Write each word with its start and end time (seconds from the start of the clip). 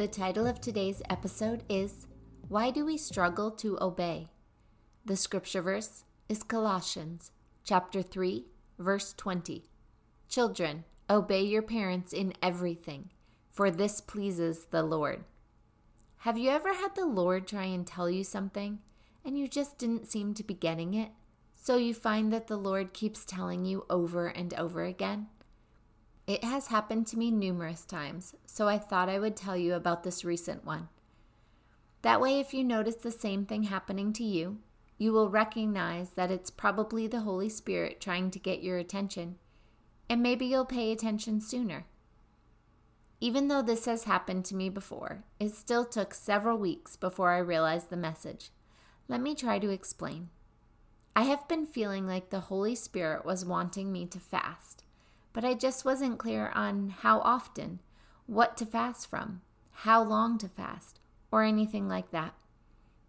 The 0.00 0.08
title 0.08 0.46
of 0.46 0.62
today's 0.62 1.02
episode 1.10 1.62
is 1.68 2.06
Why 2.48 2.70
Do 2.70 2.86
We 2.86 2.96
Struggle 2.96 3.50
to 3.50 3.76
Obey? 3.82 4.30
The 5.04 5.14
scripture 5.14 5.60
verse 5.60 6.04
is 6.26 6.42
Colossians 6.42 7.32
chapter 7.64 8.00
3, 8.00 8.46
verse 8.78 9.12
20. 9.12 9.68
Children, 10.26 10.84
obey 11.10 11.42
your 11.42 11.60
parents 11.60 12.14
in 12.14 12.32
everything, 12.42 13.10
for 13.50 13.70
this 13.70 14.00
pleases 14.00 14.68
the 14.70 14.82
Lord. 14.82 15.24
Have 16.20 16.38
you 16.38 16.48
ever 16.48 16.72
had 16.72 16.94
the 16.94 17.04
Lord 17.04 17.46
try 17.46 17.64
and 17.64 17.86
tell 17.86 18.08
you 18.08 18.24
something 18.24 18.78
and 19.22 19.38
you 19.38 19.48
just 19.48 19.76
didn't 19.76 20.08
seem 20.10 20.32
to 20.32 20.42
be 20.42 20.54
getting 20.54 20.94
it? 20.94 21.10
So 21.56 21.76
you 21.76 21.92
find 21.92 22.32
that 22.32 22.46
the 22.46 22.56
Lord 22.56 22.94
keeps 22.94 23.26
telling 23.26 23.66
you 23.66 23.84
over 23.90 24.28
and 24.28 24.54
over 24.54 24.82
again? 24.82 25.26
It 26.30 26.44
has 26.44 26.68
happened 26.68 27.08
to 27.08 27.18
me 27.18 27.32
numerous 27.32 27.84
times, 27.84 28.36
so 28.46 28.68
I 28.68 28.78
thought 28.78 29.08
I 29.08 29.18
would 29.18 29.34
tell 29.34 29.56
you 29.56 29.74
about 29.74 30.04
this 30.04 30.24
recent 30.24 30.64
one. 30.64 30.88
That 32.02 32.20
way, 32.20 32.38
if 32.38 32.54
you 32.54 32.62
notice 32.62 32.94
the 32.94 33.10
same 33.10 33.44
thing 33.44 33.64
happening 33.64 34.12
to 34.12 34.22
you, 34.22 34.58
you 34.96 35.12
will 35.12 35.28
recognize 35.28 36.10
that 36.10 36.30
it's 36.30 36.48
probably 36.48 37.08
the 37.08 37.22
Holy 37.22 37.48
Spirit 37.48 38.00
trying 38.00 38.30
to 38.30 38.38
get 38.38 38.62
your 38.62 38.78
attention, 38.78 39.38
and 40.08 40.22
maybe 40.22 40.46
you'll 40.46 40.64
pay 40.64 40.92
attention 40.92 41.40
sooner. 41.40 41.86
Even 43.20 43.48
though 43.48 43.60
this 43.62 43.86
has 43.86 44.04
happened 44.04 44.44
to 44.44 44.54
me 44.54 44.68
before, 44.68 45.24
it 45.40 45.52
still 45.52 45.84
took 45.84 46.14
several 46.14 46.58
weeks 46.58 46.94
before 46.94 47.32
I 47.32 47.38
realized 47.38 47.90
the 47.90 47.96
message. 47.96 48.50
Let 49.08 49.20
me 49.20 49.34
try 49.34 49.58
to 49.58 49.70
explain. 49.70 50.28
I 51.16 51.24
have 51.24 51.48
been 51.48 51.66
feeling 51.66 52.06
like 52.06 52.30
the 52.30 52.38
Holy 52.38 52.76
Spirit 52.76 53.24
was 53.24 53.44
wanting 53.44 53.90
me 53.90 54.06
to 54.06 54.20
fast 54.20 54.84
but 55.32 55.44
I 55.44 55.54
just 55.54 55.84
wasn't 55.84 56.18
clear 56.18 56.50
on 56.54 56.94
how 57.00 57.20
often, 57.20 57.80
what 58.26 58.56
to 58.58 58.66
fast 58.66 59.08
from, 59.08 59.42
how 59.70 60.02
long 60.02 60.38
to 60.38 60.48
fast, 60.48 61.00
or 61.30 61.42
anything 61.42 61.88
like 61.88 62.10
that. 62.10 62.34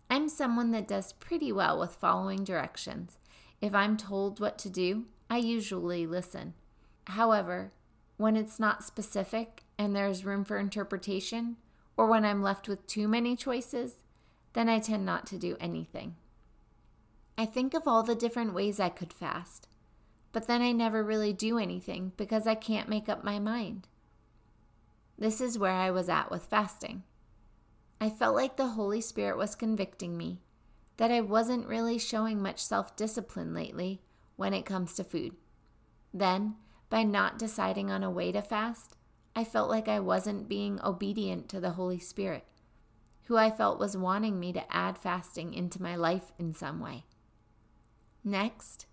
I'm 0.09 0.29
someone 0.29 0.71
that 0.71 0.87
does 0.87 1.13
pretty 1.13 1.51
well 1.51 1.79
with 1.79 1.91
following 1.91 2.43
directions. 2.43 3.17
If 3.61 3.73
I'm 3.73 3.97
told 3.97 4.39
what 4.39 4.57
to 4.59 4.69
do, 4.69 5.05
I 5.29 5.37
usually 5.37 6.05
listen. 6.05 6.53
However, 7.05 7.71
when 8.17 8.35
it's 8.35 8.59
not 8.59 8.83
specific 8.83 9.63
and 9.77 9.95
there's 9.95 10.25
room 10.25 10.43
for 10.43 10.57
interpretation, 10.57 11.57
or 11.97 12.07
when 12.07 12.25
I'm 12.25 12.41
left 12.41 12.67
with 12.67 12.85
too 12.87 13.07
many 13.07 13.35
choices, 13.35 13.95
then 14.53 14.69
I 14.69 14.79
tend 14.79 15.05
not 15.05 15.25
to 15.27 15.37
do 15.37 15.57
anything. 15.59 16.15
I 17.37 17.45
think 17.45 17.73
of 17.73 17.87
all 17.87 18.03
the 18.03 18.15
different 18.15 18.53
ways 18.53 18.79
I 18.79 18.89
could 18.89 19.13
fast 19.13 19.67
but 20.31 20.47
then 20.47 20.61
I 20.61 20.71
never 20.71 21.03
really 21.03 21.33
do 21.33 21.57
anything 21.57 22.13
because 22.17 22.47
I 22.47 22.55
can't 22.55 22.89
make 22.89 23.09
up 23.09 23.23
my 23.23 23.39
mind. 23.39 23.87
This 25.17 25.41
is 25.41 25.59
where 25.59 25.73
I 25.73 25.91
was 25.91 26.09
at 26.09 26.31
with 26.31 26.45
fasting. 26.45 27.03
I 27.99 28.09
felt 28.09 28.35
like 28.35 28.57
the 28.57 28.69
Holy 28.69 29.01
Spirit 29.01 29.37
was 29.37 29.55
convicting 29.55 30.17
me 30.17 30.39
that 30.97 31.11
I 31.11 31.21
wasn't 31.21 31.67
really 31.67 31.97
showing 31.97 32.41
much 32.41 32.63
self 32.63 32.95
discipline 32.95 33.53
lately 33.53 34.01
when 34.35 34.53
it 34.53 34.65
comes 34.65 34.95
to 34.95 35.03
food. 35.03 35.35
Then, 36.13 36.55
by 36.89 37.03
not 37.03 37.39
deciding 37.39 37.91
on 37.91 38.03
a 38.03 38.09
way 38.09 38.31
to 38.31 38.41
fast, 38.41 38.97
I 39.35 39.43
felt 39.43 39.69
like 39.69 39.87
I 39.87 39.99
wasn't 39.99 40.49
being 40.49 40.79
obedient 40.83 41.47
to 41.49 41.59
the 41.59 41.71
Holy 41.71 41.99
Spirit, 41.99 42.45
who 43.25 43.37
I 43.37 43.49
felt 43.49 43.79
was 43.79 43.95
wanting 43.95 44.39
me 44.39 44.51
to 44.53 44.75
add 44.75 44.97
fasting 44.97 45.53
into 45.53 45.81
my 45.81 45.95
life 45.95 46.33
in 46.37 46.53
some 46.53 46.79
way. 46.79 47.05
Next, 48.23 48.87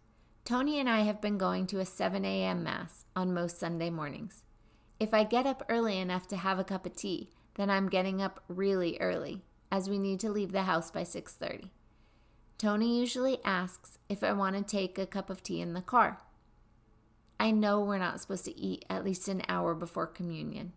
Tony 0.48 0.80
and 0.80 0.88
I 0.88 1.00
have 1.00 1.20
been 1.20 1.36
going 1.36 1.66
to 1.66 1.78
a 1.78 1.84
7 1.84 2.24
a.m. 2.24 2.64
Mass 2.64 3.04
on 3.14 3.34
most 3.34 3.60
Sunday 3.60 3.90
mornings. 3.90 4.44
If 4.98 5.12
I 5.12 5.22
get 5.22 5.44
up 5.44 5.62
early 5.68 5.98
enough 5.98 6.26
to 6.28 6.38
have 6.38 6.58
a 6.58 6.64
cup 6.64 6.86
of 6.86 6.96
tea, 6.96 7.28
then 7.56 7.68
I'm 7.68 7.90
getting 7.90 8.22
up 8.22 8.42
really 8.48 8.96
early, 8.98 9.42
as 9.70 9.90
we 9.90 9.98
need 9.98 10.20
to 10.20 10.30
leave 10.30 10.52
the 10.52 10.62
house 10.62 10.90
by 10.90 11.02
6:30. 11.02 11.68
Tony 12.56 12.98
usually 12.98 13.44
asks 13.44 13.98
if 14.08 14.24
I 14.24 14.32
want 14.32 14.56
to 14.56 14.62
take 14.62 14.96
a 14.96 15.04
cup 15.04 15.28
of 15.28 15.42
tea 15.42 15.60
in 15.60 15.74
the 15.74 15.82
car. 15.82 16.22
I 17.38 17.50
know 17.50 17.82
we're 17.82 17.98
not 17.98 18.18
supposed 18.18 18.46
to 18.46 18.58
eat 18.58 18.86
at 18.88 19.04
least 19.04 19.28
an 19.28 19.42
hour 19.50 19.74
before 19.74 20.06
communion. 20.06 20.72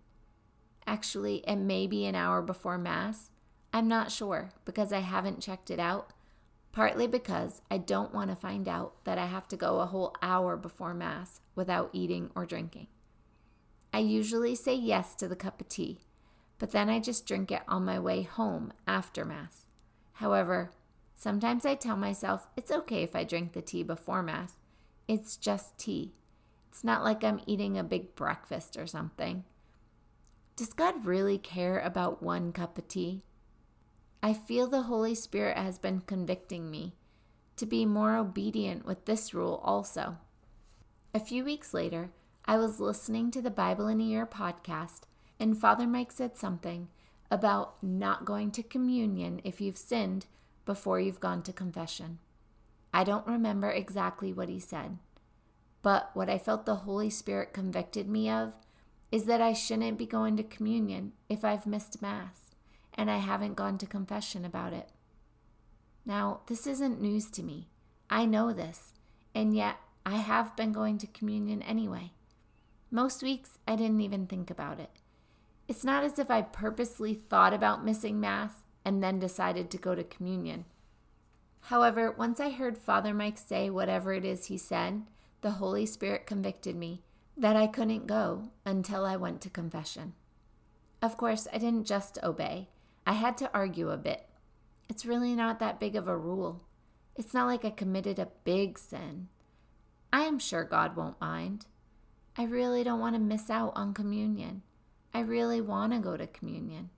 Actually, 0.85 1.45
it 1.47 1.55
may 1.55 1.87
be 1.87 2.05
an 2.05 2.15
hour 2.15 2.41
before 2.41 2.77
Mass. 2.77 3.31
I'm 3.71 3.87
not 3.87 4.11
sure 4.11 4.51
because 4.65 4.91
I 4.91 4.99
haven't 4.99 5.39
checked 5.39 5.71
it 5.71 5.79
out, 5.79 6.11
partly 6.71 7.07
because 7.07 7.61
I 7.69 7.77
don't 7.77 8.13
want 8.13 8.29
to 8.29 8.35
find 8.35 8.67
out 8.67 9.03
that 9.03 9.17
I 9.17 9.25
have 9.25 9.47
to 9.49 9.57
go 9.57 9.79
a 9.79 9.85
whole 9.85 10.15
hour 10.21 10.55
before 10.55 10.93
Mass 10.93 11.41
without 11.55 11.89
eating 11.93 12.31
or 12.35 12.45
drinking. 12.45 12.87
I 13.93 13.99
usually 13.99 14.55
say 14.55 14.73
yes 14.75 15.15
to 15.15 15.27
the 15.27 15.35
cup 15.35 15.59
of 15.59 15.67
tea, 15.67 15.99
but 16.59 16.71
then 16.71 16.89
I 16.89 16.99
just 16.99 17.27
drink 17.27 17.51
it 17.51 17.63
on 17.67 17.83
my 17.83 17.99
way 17.99 18.21
home 18.21 18.71
after 18.87 19.25
Mass. 19.25 19.65
However, 20.13 20.71
sometimes 21.15 21.65
I 21.65 21.75
tell 21.75 21.97
myself 21.97 22.47
it's 22.55 22.71
okay 22.71 23.03
if 23.03 23.15
I 23.15 23.25
drink 23.25 23.51
the 23.51 23.61
tea 23.61 23.83
before 23.83 24.23
Mass. 24.23 24.53
It's 25.07 25.35
just 25.35 25.77
tea. 25.77 26.13
It's 26.69 26.85
not 26.85 27.03
like 27.03 27.21
I'm 27.21 27.41
eating 27.45 27.77
a 27.77 27.83
big 27.83 28.15
breakfast 28.15 28.77
or 28.77 28.87
something. 28.87 29.43
Does 30.55 30.71
God 30.71 31.05
really 31.05 31.37
care 31.37 31.79
about 31.79 32.23
one 32.23 32.53
cup 32.53 32.77
of 32.77 32.87
tea? 32.87 33.23
I 34.23 34.33
feel 34.33 34.67
the 34.67 34.83
Holy 34.83 35.15
Spirit 35.15 35.57
has 35.57 35.79
been 35.79 36.01
convicting 36.01 36.69
me 36.69 36.93
to 37.55 37.65
be 37.65 37.87
more 37.87 38.17
obedient 38.17 38.85
with 38.85 39.05
this 39.05 39.33
rule 39.33 39.59
also. 39.63 40.17
A 41.11 41.19
few 41.19 41.43
weeks 41.43 41.73
later, 41.73 42.11
I 42.45 42.57
was 42.57 42.79
listening 42.79 43.31
to 43.31 43.41
the 43.41 43.49
Bible 43.49 43.87
in 43.87 43.99
a 43.99 44.03
Year 44.03 44.27
podcast, 44.27 45.01
and 45.39 45.57
Father 45.57 45.87
Mike 45.87 46.11
said 46.11 46.37
something 46.37 46.87
about 47.31 47.81
not 47.81 48.23
going 48.23 48.51
to 48.51 48.61
communion 48.61 49.41
if 49.43 49.59
you've 49.59 49.77
sinned 49.77 50.27
before 50.65 50.99
you've 50.99 51.19
gone 51.19 51.41
to 51.41 51.51
confession. 51.51 52.19
I 52.93 53.03
don't 53.03 53.25
remember 53.25 53.71
exactly 53.71 54.31
what 54.31 54.49
he 54.49 54.59
said, 54.59 54.99
but 55.81 56.11
what 56.13 56.29
I 56.29 56.37
felt 56.37 56.67
the 56.67 56.75
Holy 56.75 57.09
Spirit 57.09 57.53
convicted 57.53 58.07
me 58.07 58.29
of 58.29 58.53
is 59.11 59.25
that 59.25 59.41
I 59.41 59.53
shouldn't 59.53 59.97
be 59.97 60.05
going 60.05 60.37
to 60.37 60.43
communion 60.43 61.13
if 61.27 61.43
I've 61.43 61.65
missed 61.65 62.03
Mass 62.03 62.51
and 62.95 63.09
I 63.09 63.17
haven't 63.17 63.55
gone 63.55 63.77
to 63.79 63.85
confession 63.85 64.45
about 64.45 64.73
it. 64.73 64.89
Now, 66.05 66.41
this 66.47 66.65
isn't 66.67 67.01
news 67.01 67.29
to 67.31 67.43
me. 67.43 67.69
I 68.09 68.25
know 68.25 68.53
this, 68.53 68.93
and 69.33 69.55
yet 69.55 69.77
I 70.05 70.17
have 70.17 70.55
been 70.55 70.71
going 70.71 70.97
to 70.99 71.07
communion 71.07 71.61
anyway. 71.61 72.11
Most 72.89 73.23
weeks, 73.23 73.57
I 73.67 73.75
didn't 73.75 74.01
even 74.01 74.27
think 74.27 74.49
about 74.49 74.79
it. 74.79 74.89
It's 75.67 75.83
not 75.85 76.03
as 76.03 76.19
if 76.19 76.29
I 76.29 76.41
purposely 76.41 77.13
thought 77.13 77.53
about 77.53 77.85
missing 77.85 78.19
Mass 78.19 78.63
and 78.83 79.01
then 79.01 79.19
decided 79.19 79.69
to 79.71 79.77
go 79.77 79.95
to 79.95 80.03
communion. 80.03 80.65
However, 81.65 82.11
once 82.11 82.39
I 82.39 82.49
heard 82.49 82.77
Father 82.77 83.13
Mike 83.13 83.37
say 83.37 83.69
whatever 83.69 84.11
it 84.13 84.25
is 84.25 84.47
he 84.47 84.57
said, 84.57 85.03
the 85.41 85.51
Holy 85.51 85.85
Spirit 85.85 86.25
convicted 86.25 86.75
me 86.75 87.03
that 87.37 87.55
I 87.55 87.67
couldn't 87.67 88.07
go 88.07 88.49
until 88.65 89.05
I 89.05 89.15
went 89.15 89.41
to 89.41 89.49
confession. 89.49 90.13
Of 91.01 91.17
course, 91.17 91.47
I 91.53 91.57
didn't 91.57 91.85
just 91.85 92.17
obey. 92.21 92.67
I 93.11 93.15
had 93.15 93.37
to 93.39 93.51
argue 93.53 93.89
a 93.89 93.97
bit. 93.97 94.25
It's 94.87 95.05
really 95.05 95.35
not 95.35 95.59
that 95.59 95.81
big 95.81 95.97
of 95.97 96.07
a 96.07 96.15
rule. 96.15 96.63
It's 97.17 97.33
not 97.33 97.45
like 97.45 97.65
I 97.65 97.69
committed 97.69 98.19
a 98.19 98.29
big 98.45 98.79
sin. 98.79 99.27
I 100.13 100.21
am 100.21 100.39
sure 100.39 100.63
God 100.63 100.95
won't 100.95 101.19
mind. 101.19 101.65
I 102.37 102.45
really 102.45 102.85
don't 102.85 103.01
want 103.01 103.15
to 103.15 103.21
miss 103.21 103.49
out 103.49 103.73
on 103.75 103.93
communion. 103.93 104.61
I 105.13 105.19
really 105.19 105.59
want 105.59 105.91
to 105.91 105.99
go 105.99 106.15
to 106.15 106.25
communion. 106.25 106.89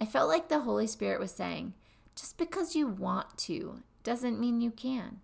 I 0.00 0.04
felt 0.04 0.28
like 0.28 0.48
the 0.48 0.58
Holy 0.58 0.88
Spirit 0.88 1.20
was 1.20 1.30
saying, 1.30 1.74
just 2.16 2.38
because 2.38 2.74
you 2.74 2.88
want 2.88 3.38
to 3.38 3.84
doesn't 4.02 4.40
mean 4.40 4.60
you 4.60 4.72
can. 4.72 5.20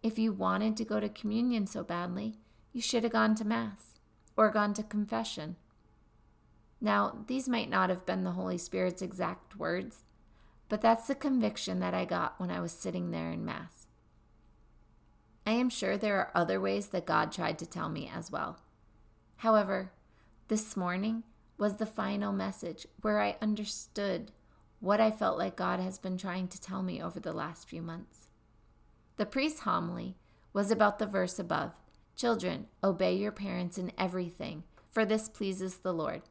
If 0.00 0.16
you 0.16 0.32
wanted 0.32 0.76
to 0.76 0.84
go 0.84 1.00
to 1.00 1.08
communion 1.08 1.66
so 1.66 1.82
badly, 1.82 2.38
you 2.72 2.80
should 2.80 3.02
have 3.02 3.12
gone 3.12 3.34
to 3.34 3.44
Mass 3.44 3.94
or 4.36 4.48
gone 4.52 4.74
to 4.74 4.84
confession 4.84 5.56
now, 6.80 7.24
these 7.26 7.48
might 7.48 7.70
not 7.70 7.90
have 7.90 8.04
been 8.04 8.24
the 8.24 8.32
Holy 8.32 8.58
Spirit's 8.58 9.02
exact 9.02 9.56
words, 9.56 10.04
but 10.68 10.80
that's 10.80 11.06
the 11.06 11.14
conviction 11.14 11.80
that 11.80 11.94
I 11.94 12.04
got 12.04 12.38
when 12.38 12.50
I 12.50 12.60
was 12.60 12.72
sitting 12.72 13.10
there 13.10 13.30
in 13.30 13.44
Mass. 13.44 13.86
I 15.46 15.52
am 15.52 15.70
sure 15.70 15.96
there 15.96 16.18
are 16.18 16.30
other 16.34 16.60
ways 16.60 16.88
that 16.88 17.06
God 17.06 17.32
tried 17.32 17.58
to 17.60 17.66
tell 17.66 17.88
me 17.88 18.10
as 18.14 18.30
well. 18.30 18.58
However, 19.36 19.92
this 20.48 20.76
morning, 20.76 21.22
was 21.58 21.76
the 21.76 21.86
final 21.86 22.32
message 22.32 22.86
where 23.00 23.20
I 23.20 23.36
understood 23.40 24.30
what 24.80 25.00
I 25.00 25.10
felt 25.10 25.38
like 25.38 25.56
God 25.56 25.80
has 25.80 25.98
been 25.98 26.18
trying 26.18 26.48
to 26.48 26.60
tell 26.60 26.82
me 26.82 27.02
over 27.02 27.18
the 27.18 27.32
last 27.32 27.68
few 27.68 27.80
months. 27.80 28.30
The 29.16 29.26
priest's 29.26 29.60
homily 29.60 30.16
was 30.52 30.70
about 30.70 30.98
the 30.98 31.06
verse 31.06 31.38
above 31.38 31.72
Children, 32.14 32.66
obey 32.82 33.14
your 33.14 33.32
parents 33.32 33.76
in 33.76 33.92
everything, 33.98 34.64
for 34.90 35.04
this 35.04 35.28
pleases 35.28 35.78
the 35.78 35.92
Lord. 35.92 36.22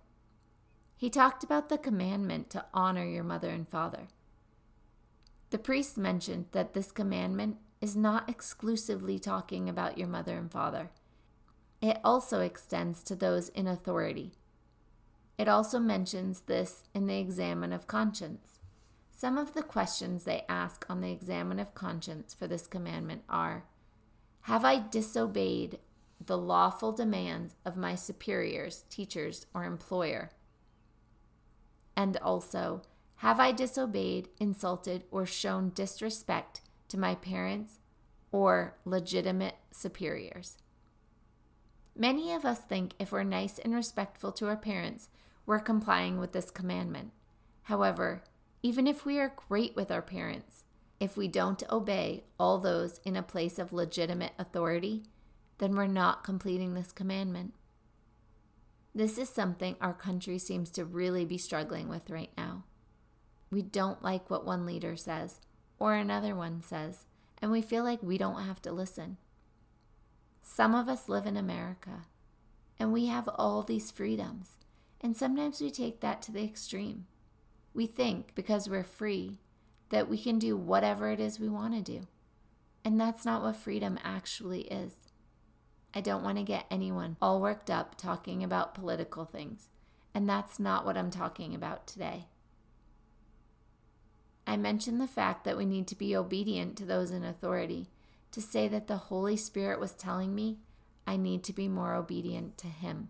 He 0.97 1.09
talked 1.09 1.43
about 1.43 1.69
the 1.69 1.77
commandment 1.77 2.49
to 2.51 2.65
honor 2.73 3.05
your 3.05 3.23
mother 3.23 3.49
and 3.49 3.67
father. 3.67 4.07
The 5.49 5.57
priest 5.57 5.97
mentioned 5.97 6.47
that 6.51 6.73
this 6.73 6.91
commandment 6.91 7.57
is 7.81 7.95
not 7.95 8.29
exclusively 8.29 9.19
talking 9.19 9.69
about 9.69 9.97
your 9.97 10.07
mother 10.07 10.37
and 10.37 10.51
father. 10.51 10.91
It 11.81 11.99
also 12.03 12.39
extends 12.39 13.03
to 13.03 13.15
those 13.15 13.49
in 13.49 13.67
authority. 13.67 14.31
It 15.37 15.47
also 15.47 15.79
mentions 15.79 16.41
this 16.41 16.83
in 16.93 17.07
the 17.07 17.19
examen 17.19 17.73
of 17.73 17.87
conscience. 17.87 18.59
Some 19.11 19.37
of 19.37 19.53
the 19.53 19.63
questions 19.63 20.23
they 20.23 20.45
ask 20.47 20.85
on 20.89 21.01
the 21.01 21.11
examen 21.11 21.59
of 21.59 21.73
conscience 21.73 22.33
for 22.33 22.47
this 22.47 22.67
commandment 22.67 23.23
are 23.29 23.65
Have 24.41 24.65
I 24.65 24.79
disobeyed 24.79 25.79
the 26.25 26.37
lawful 26.37 26.91
demands 26.91 27.55
of 27.65 27.77
my 27.77 27.95
superiors, 27.95 28.85
teachers, 28.89 29.45
or 29.53 29.65
employer? 29.65 30.31
And 31.95 32.17
also, 32.17 32.81
have 33.17 33.39
I 33.39 33.51
disobeyed, 33.51 34.29
insulted, 34.39 35.03
or 35.11 35.25
shown 35.25 35.71
disrespect 35.73 36.61
to 36.89 36.99
my 36.99 37.15
parents 37.15 37.79
or 38.31 38.75
legitimate 38.85 39.55
superiors? 39.71 40.57
Many 41.95 42.33
of 42.33 42.43
us 42.43 42.59
think 42.59 42.93
if 42.99 43.11
we're 43.11 43.23
nice 43.23 43.57
and 43.57 43.73
respectful 43.73 44.33
to 44.33 44.47
our 44.47 44.57
parents, 44.57 45.09
we're 45.45 45.59
complying 45.59 46.19
with 46.19 46.33
this 46.33 46.51
commandment. 46.51 47.11
However, 47.63 48.23
even 48.61 48.85
if 48.85 49.05
we 49.05 49.17
are 49.19 49.33
great 49.47 49.75
with 49.75 49.91
our 49.91 50.01
parents, 50.01 50.65
if 50.99 51.15
we 51.15 51.27
don't 51.27 51.63
obey 51.71 52.23
all 52.39 52.57
those 52.57 52.99
in 53.05 53.15
a 53.15 53.23
place 53.23 53.59
of 53.59 53.71
legitimate 53.71 54.33
authority, 54.37 55.03
then 55.57 55.75
we're 55.75 55.87
not 55.87 56.23
completing 56.23 56.73
this 56.73 56.91
commandment. 56.91 57.53
This 58.95 59.17
is 59.17 59.27
something 59.27 59.75
our 59.81 59.93
country 59.93 60.37
seems 60.37 60.71
to 60.71 60.85
really 60.85 61.25
be 61.25 61.37
struggling 61.37 61.89
with 61.89 62.09
right 62.09 62.31
now. 62.37 62.63
We 63.51 63.61
don't 63.61 64.01
like 64.01 64.29
what 64.29 64.45
one 64.45 64.65
leader 64.65 64.95
says 64.95 65.41
or 65.77 65.93
another 65.95 66.33
one 66.33 66.61
says, 66.61 67.05
and 67.41 67.51
we 67.51 67.61
feel 67.61 67.83
like 67.83 68.01
we 68.01 68.17
don't 68.17 68.43
have 68.43 68.61
to 68.61 68.71
listen. 68.71 69.17
Some 70.41 70.73
of 70.73 70.87
us 70.87 71.09
live 71.09 71.25
in 71.25 71.35
America, 71.35 72.05
and 72.79 72.93
we 72.93 73.07
have 73.07 73.27
all 73.35 73.61
these 73.63 73.91
freedoms, 73.91 74.51
and 75.01 75.17
sometimes 75.17 75.59
we 75.59 75.71
take 75.71 75.99
that 75.99 76.21
to 76.23 76.31
the 76.31 76.45
extreme. 76.45 77.05
We 77.73 77.87
think 77.87 78.33
because 78.33 78.69
we're 78.69 78.85
free 78.85 79.39
that 79.89 80.07
we 80.07 80.17
can 80.17 80.39
do 80.39 80.55
whatever 80.55 81.11
it 81.11 81.19
is 81.19 81.37
we 81.37 81.49
want 81.49 81.73
to 81.73 81.81
do. 81.81 82.07
And 82.85 82.99
that's 82.99 83.25
not 83.25 83.43
what 83.43 83.57
freedom 83.57 83.99
actually 84.03 84.61
is. 84.61 84.93
I 85.95 86.01
don't 86.01 86.23
want 86.23 86.37
to 86.37 86.43
get 86.43 86.65
anyone 86.69 87.15
all 87.21 87.39
worked 87.39 87.69
up 87.69 87.95
talking 87.95 88.43
about 88.43 88.75
political 88.75 89.23
things, 89.23 89.69
and 90.13 90.27
that's 90.27 90.59
not 90.59 90.85
what 90.85 90.97
I'm 90.97 91.09
talking 91.09 91.55
about 91.55 91.87
today. 91.87 92.25
I 94.45 94.57
mentioned 94.57 94.99
the 94.99 95.07
fact 95.07 95.45
that 95.45 95.57
we 95.57 95.65
need 95.65 95.87
to 95.87 95.95
be 95.95 96.15
obedient 96.15 96.77
to 96.77 96.85
those 96.85 97.11
in 97.11 97.23
authority 97.23 97.87
to 98.31 98.41
say 98.41 98.67
that 98.67 98.87
the 98.87 98.97
Holy 98.97 99.37
Spirit 99.37 99.79
was 99.79 99.93
telling 99.93 100.35
me 100.35 100.59
I 101.07 101.15
need 101.15 101.43
to 101.45 101.53
be 101.53 101.69
more 101.69 101.95
obedient 101.95 102.57
to 102.59 102.67
Him. 102.67 103.09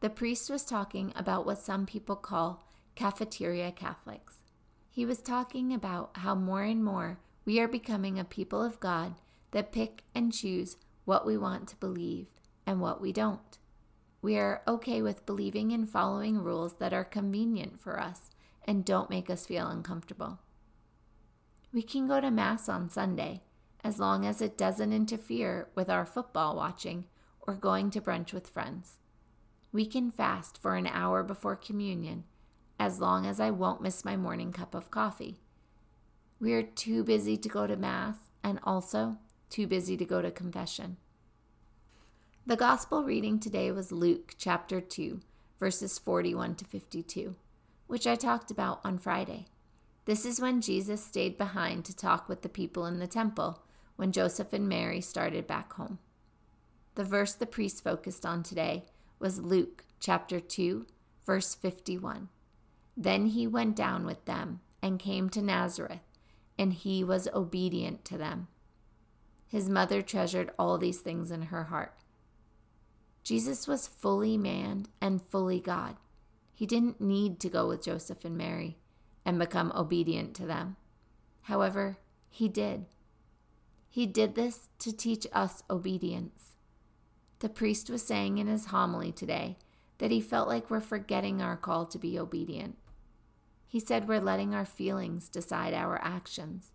The 0.00 0.10
priest 0.10 0.48
was 0.48 0.64
talking 0.64 1.12
about 1.14 1.44
what 1.44 1.58
some 1.58 1.84
people 1.84 2.16
call 2.16 2.64
cafeteria 2.94 3.70
Catholics. 3.70 4.38
He 4.90 5.04
was 5.04 5.20
talking 5.20 5.74
about 5.74 6.10
how 6.14 6.34
more 6.34 6.62
and 6.62 6.82
more 6.82 7.18
we 7.44 7.60
are 7.60 7.68
becoming 7.68 8.18
a 8.18 8.24
people 8.24 8.62
of 8.62 8.80
God 8.80 9.14
that 9.50 9.72
pick 9.72 10.02
and 10.14 10.32
choose 10.32 10.76
what 11.06 11.24
we 11.24 11.38
want 11.38 11.68
to 11.68 11.76
believe 11.76 12.26
and 12.66 12.82
what 12.82 13.00
we 13.00 13.12
don't. 13.12 13.58
We 14.20 14.36
are 14.36 14.62
okay 14.68 15.00
with 15.00 15.24
believing 15.24 15.72
and 15.72 15.88
following 15.88 16.38
rules 16.38 16.74
that 16.74 16.92
are 16.92 17.04
convenient 17.04 17.80
for 17.80 17.98
us 17.98 18.30
and 18.64 18.84
don't 18.84 19.08
make 19.08 19.30
us 19.30 19.46
feel 19.46 19.68
uncomfortable. 19.68 20.40
We 21.72 21.82
can 21.82 22.08
go 22.08 22.20
to 22.20 22.30
Mass 22.30 22.68
on 22.68 22.90
Sunday 22.90 23.42
as 23.84 24.00
long 24.00 24.26
as 24.26 24.42
it 24.42 24.58
doesn't 24.58 24.92
interfere 24.92 25.68
with 25.76 25.88
our 25.88 26.04
football 26.04 26.56
watching 26.56 27.04
or 27.46 27.54
going 27.54 27.90
to 27.90 28.00
brunch 28.00 28.32
with 28.32 28.48
friends. 28.48 28.98
We 29.72 29.86
can 29.86 30.10
fast 30.10 30.60
for 30.60 30.74
an 30.74 30.88
hour 30.88 31.22
before 31.22 31.54
communion 31.54 32.24
as 32.80 33.00
long 33.00 33.26
as 33.26 33.38
I 33.38 33.50
won't 33.50 33.80
miss 33.80 34.04
my 34.04 34.16
morning 34.16 34.50
cup 34.50 34.74
of 34.74 34.90
coffee. 34.90 35.38
We 36.40 36.52
are 36.54 36.62
too 36.62 37.04
busy 37.04 37.36
to 37.36 37.48
go 37.48 37.66
to 37.66 37.76
Mass 37.76 38.16
and 38.42 38.58
also 38.64 39.18
too 39.50 39.66
busy 39.66 39.96
to 39.96 40.04
go 40.04 40.22
to 40.22 40.30
confession. 40.30 40.96
The 42.46 42.56
gospel 42.56 43.02
reading 43.02 43.40
today 43.40 43.72
was 43.72 43.90
Luke 43.90 44.34
chapter 44.38 44.80
2, 44.80 45.20
verses 45.58 45.98
41 45.98 46.54
to 46.56 46.64
52, 46.64 47.34
which 47.86 48.06
I 48.06 48.14
talked 48.14 48.50
about 48.50 48.80
on 48.84 48.98
Friday. 48.98 49.46
This 50.04 50.24
is 50.24 50.40
when 50.40 50.60
Jesus 50.60 51.04
stayed 51.04 51.36
behind 51.36 51.84
to 51.84 51.96
talk 51.96 52.28
with 52.28 52.42
the 52.42 52.48
people 52.48 52.86
in 52.86 53.00
the 53.00 53.08
temple 53.08 53.62
when 53.96 54.12
Joseph 54.12 54.52
and 54.52 54.68
Mary 54.68 55.00
started 55.00 55.46
back 55.46 55.72
home. 55.72 55.98
The 56.94 57.04
verse 57.04 57.34
the 57.34 57.46
priest 57.46 57.82
focused 57.82 58.24
on 58.24 58.42
today 58.42 58.84
was 59.18 59.40
Luke 59.40 59.84
chapter 59.98 60.38
2, 60.38 60.86
verse 61.26 61.54
51. 61.54 62.28
Then 62.96 63.26
he 63.26 63.46
went 63.46 63.74
down 63.74 64.06
with 64.06 64.24
them 64.24 64.60
and 64.80 65.00
came 65.00 65.28
to 65.30 65.42
Nazareth, 65.42 66.00
and 66.58 66.72
he 66.72 67.02
was 67.02 67.28
obedient 67.34 68.04
to 68.04 68.16
them. 68.16 68.48
His 69.48 69.68
mother 69.68 70.02
treasured 70.02 70.50
all 70.58 70.78
these 70.78 71.00
things 71.00 71.30
in 71.30 71.42
her 71.42 71.64
heart. 71.64 71.94
Jesus 73.22 73.66
was 73.66 73.86
fully 73.86 74.36
man 74.36 74.86
and 75.00 75.22
fully 75.22 75.60
God. 75.60 75.96
He 76.54 76.66
didn't 76.66 77.00
need 77.00 77.40
to 77.40 77.48
go 77.48 77.68
with 77.68 77.84
Joseph 77.84 78.24
and 78.24 78.36
Mary 78.36 78.76
and 79.24 79.38
become 79.38 79.72
obedient 79.74 80.34
to 80.36 80.46
them. 80.46 80.76
However, 81.42 81.98
he 82.28 82.48
did. 82.48 82.86
He 83.88 84.06
did 84.06 84.34
this 84.34 84.68
to 84.80 84.92
teach 84.94 85.26
us 85.32 85.62
obedience. 85.68 86.56
The 87.40 87.48
priest 87.48 87.90
was 87.90 88.02
saying 88.02 88.38
in 88.38 88.46
his 88.46 88.66
homily 88.66 89.12
today 89.12 89.56
that 89.98 90.10
he 90.10 90.20
felt 90.20 90.48
like 90.48 90.70
we're 90.70 90.80
forgetting 90.80 91.42
our 91.42 91.56
call 91.56 91.86
to 91.86 91.98
be 91.98 92.18
obedient. 92.18 92.76
He 93.66 93.80
said 93.80 94.08
we're 94.08 94.20
letting 94.20 94.54
our 94.54 94.64
feelings 94.64 95.28
decide 95.28 95.74
our 95.74 96.00
actions. 96.02 96.72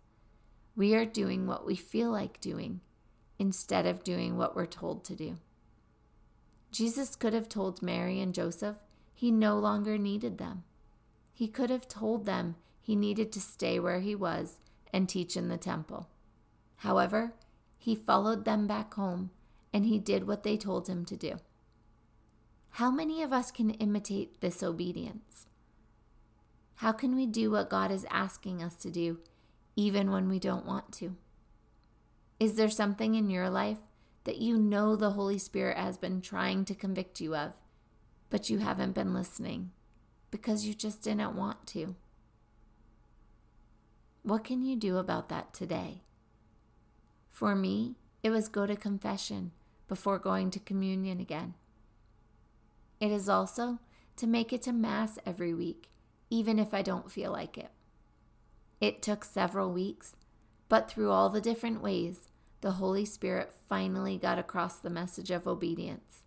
We 0.74 0.94
are 0.94 1.04
doing 1.04 1.46
what 1.46 1.66
we 1.66 1.76
feel 1.76 2.10
like 2.10 2.40
doing 2.40 2.80
instead 3.38 3.86
of 3.86 4.04
doing 4.04 4.36
what 4.36 4.56
we're 4.56 4.66
told 4.66 5.04
to 5.04 5.14
do. 5.14 5.38
Jesus 6.70 7.16
could 7.16 7.34
have 7.34 7.48
told 7.48 7.82
Mary 7.82 8.20
and 8.20 8.34
Joseph 8.34 8.76
he 9.12 9.30
no 9.30 9.58
longer 9.58 9.98
needed 9.98 10.38
them. 10.38 10.64
He 11.34 11.46
could 11.46 11.70
have 11.70 11.86
told 11.86 12.24
them 12.24 12.56
he 12.80 12.96
needed 12.96 13.30
to 13.32 13.40
stay 13.40 13.78
where 13.78 14.00
he 14.00 14.14
was 14.14 14.58
and 14.92 15.08
teach 15.08 15.36
in 15.36 15.48
the 15.48 15.58
temple. 15.58 16.08
However, 16.76 17.34
he 17.78 17.94
followed 17.94 18.44
them 18.44 18.66
back 18.66 18.94
home 18.94 19.30
and 19.72 19.86
he 19.86 19.98
did 19.98 20.26
what 20.26 20.42
they 20.42 20.56
told 20.56 20.88
him 20.88 21.04
to 21.04 21.16
do. 21.16 21.36
How 22.76 22.90
many 22.90 23.22
of 23.22 23.32
us 23.32 23.50
can 23.50 23.70
imitate 23.70 24.40
this 24.40 24.62
obedience? 24.62 25.46
How 26.76 26.92
can 26.92 27.14
we 27.14 27.26
do 27.26 27.50
what 27.50 27.70
God 27.70 27.90
is 27.90 28.06
asking 28.10 28.62
us 28.62 28.74
to 28.76 28.90
do, 28.90 29.18
even 29.76 30.10
when 30.10 30.28
we 30.28 30.38
don't 30.38 30.66
want 30.66 30.92
to? 30.92 31.16
Is 32.38 32.54
there 32.54 32.70
something 32.70 33.14
in 33.14 33.30
your 33.30 33.48
life 33.48 33.78
that 34.24 34.38
you 34.38 34.56
know 34.56 34.96
the 34.96 35.12
Holy 35.12 35.38
Spirit 35.38 35.76
has 35.76 35.96
been 35.96 36.20
trying 36.20 36.64
to 36.66 36.74
convict 36.74 37.20
you 37.20 37.34
of, 37.34 37.54
but 38.30 38.50
you 38.50 38.58
haven't 38.58 38.94
been 38.94 39.14
listening 39.14 39.70
because 40.30 40.66
you 40.66 40.74
just 40.74 41.02
didn't 41.02 41.36
want 41.36 41.66
to? 41.68 41.94
What 44.22 44.44
can 44.44 44.62
you 44.62 44.76
do 44.76 44.98
about 44.98 45.28
that 45.28 45.52
today? 45.52 46.02
For 47.30 47.54
me, 47.54 47.96
it 48.22 48.30
was 48.30 48.48
go 48.48 48.66
to 48.66 48.76
confession 48.76 49.52
before 49.88 50.18
going 50.18 50.50
to 50.50 50.60
communion 50.60 51.18
again. 51.18 51.54
It 53.00 53.10
is 53.10 53.28
also 53.28 53.80
to 54.16 54.26
make 54.26 54.52
it 54.52 54.62
to 54.62 54.72
Mass 54.72 55.18
every 55.26 55.52
week, 55.52 55.88
even 56.30 56.58
if 56.58 56.72
I 56.72 56.82
don't 56.82 57.10
feel 57.10 57.32
like 57.32 57.58
it. 57.58 57.70
It 58.82 59.00
took 59.00 59.24
several 59.24 59.70
weeks, 59.70 60.16
but 60.68 60.90
through 60.90 61.12
all 61.12 61.28
the 61.28 61.40
different 61.40 61.80
ways, 61.80 62.28
the 62.62 62.72
Holy 62.72 63.04
Spirit 63.04 63.52
finally 63.68 64.18
got 64.18 64.40
across 64.40 64.74
the 64.74 64.90
message 64.90 65.30
of 65.30 65.46
obedience. 65.46 66.24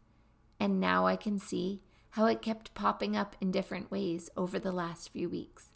And 0.57 0.79
now 0.79 1.05
I 1.05 1.17
can 1.17 1.37
see 1.37 1.81
how 2.11 2.27
it 2.27 2.41
kept 2.41 2.73
popping 2.73 3.17
up 3.17 3.35
in 3.41 3.51
different 3.51 3.91
ways 3.91 4.29
over 4.37 4.57
the 4.57 4.71
last 4.71 5.09
few 5.09 5.27
weeks. 5.27 5.71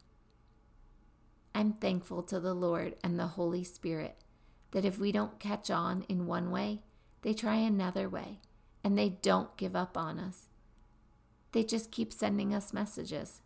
I'm 1.54 1.74
thankful 1.74 2.24
to 2.24 2.40
the 2.40 2.54
Lord 2.54 2.96
and 3.04 3.20
the 3.20 3.28
Holy 3.28 3.66
Spirit 3.66 4.16
that 4.72 4.86
if 4.86 4.98
we 4.98 5.12
don't 5.12 5.38
catch 5.38 5.70
on 5.70 6.06
in 6.08 6.28
one 6.28 6.50
way, 6.50 6.80
they 7.24 7.34
try 7.34 7.56
another 7.56 8.08
way, 8.08 8.40
and 8.86 8.98
they 8.98 9.10
don't 9.10 9.58
give 9.58 9.76
up 9.76 9.98
on 9.98 10.18
us. 10.18 10.48
They 11.52 11.66
just 11.66 11.92
keep 11.92 12.14
sending 12.14 12.56
us 12.56 12.72
messages. 12.72 13.42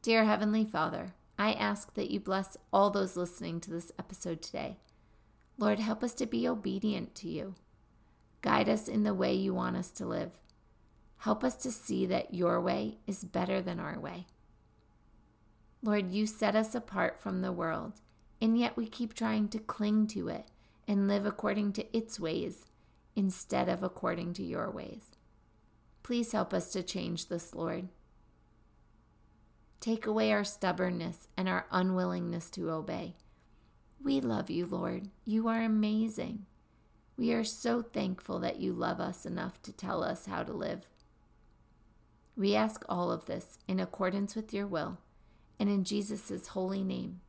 Dear 0.00 0.24
Heavenly 0.24 0.64
Father, 0.64 1.12
I 1.38 1.52
ask 1.52 1.94
that 1.94 2.10
you 2.10 2.20
bless 2.20 2.56
all 2.72 2.90
those 2.90 3.16
listening 3.16 3.60
to 3.60 3.70
this 3.70 3.92
episode 3.98 4.40
today. 4.40 4.76
Lord, 5.58 5.78
help 5.78 6.02
us 6.02 6.14
to 6.14 6.26
be 6.26 6.46
obedient 6.46 7.14
to 7.16 7.28
you. 7.28 7.54
Guide 8.40 8.68
us 8.68 8.88
in 8.88 9.02
the 9.02 9.14
way 9.14 9.34
you 9.34 9.54
want 9.54 9.76
us 9.76 9.90
to 9.92 10.06
live. 10.06 10.32
Help 11.18 11.42
us 11.42 11.56
to 11.56 11.72
see 11.72 12.06
that 12.06 12.34
your 12.34 12.60
way 12.60 12.98
is 13.06 13.24
better 13.24 13.62
than 13.62 13.80
our 13.80 13.98
way. 13.98 14.26
Lord, 15.82 16.10
you 16.10 16.26
set 16.26 16.54
us 16.54 16.74
apart 16.74 17.18
from 17.18 17.40
the 17.40 17.52
world, 17.52 17.94
and 18.40 18.58
yet 18.58 18.76
we 18.76 18.86
keep 18.86 19.14
trying 19.14 19.48
to 19.48 19.58
cling 19.58 20.06
to 20.08 20.28
it 20.28 20.46
and 20.86 21.08
live 21.08 21.26
according 21.26 21.72
to 21.72 21.96
its 21.96 22.20
ways 22.20 22.66
instead 23.16 23.68
of 23.68 23.82
according 23.82 24.34
to 24.34 24.42
your 24.42 24.70
ways. 24.70 25.12
Please 26.02 26.32
help 26.32 26.52
us 26.52 26.70
to 26.72 26.82
change 26.82 27.28
this, 27.28 27.54
Lord. 27.54 27.88
Take 29.84 30.06
away 30.06 30.32
our 30.32 30.44
stubbornness 30.44 31.28
and 31.36 31.46
our 31.46 31.66
unwillingness 31.70 32.48
to 32.52 32.70
obey. 32.70 33.16
We 34.02 34.18
love 34.18 34.48
you, 34.48 34.64
Lord. 34.64 35.10
You 35.26 35.46
are 35.48 35.60
amazing. 35.60 36.46
We 37.18 37.34
are 37.34 37.44
so 37.44 37.82
thankful 37.82 38.38
that 38.38 38.58
you 38.58 38.72
love 38.72 38.98
us 38.98 39.26
enough 39.26 39.60
to 39.60 39.74
tell 39.74 40.02
us 40.02 40.24
how 40.24 40.42
to 40.42 40.54
live. 40.54 40.88
We 42.34 42.54
ask 42.54 42.82
all 42.88 43.12
of 43.12 43.26
this 43.26 43.58
in 43.68 43.78
accordance 43.78 44.34
with 44.34 44.54
your 44.54 44.66
will 44.66 44.96
and 45.60 45.68
in 45.68 45.84
Jesus' 45.84 46.46
holy 46.46 46.82
name. 46.82 47.20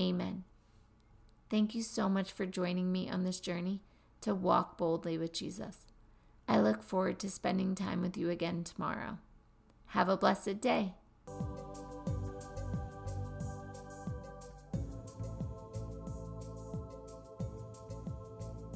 Amen. 0.00 0.42
Thank 1.48 1.76
you 1.76 1.82
so 1.84 2.08
much 2.08 2.32
for 2.32 2.44
joining 2.44 2.90
me 2.90 3.08
on 3.08 3.22
this 3.22 3.38
journey 3.38 3.82
to 4.22 4.34
walk 4.34 4.76
boldly 4.76 5.16
with 5.16 5.32
Jesus. 5.32 5.86
I 6.48 6.58
look 6.58 6.82
forward 6.82 7.20
to 7.20 7.30
spending 7.30 7.76
time 7.76 8.02
with 8.02 8.16
you 8.16 8.30
again 8.30 8.64
tomorrow. 8.64 9.18
Have 9.86 10.08
a 10.08 10.16
blessed 10.16 10.60
day. 10.60 10.94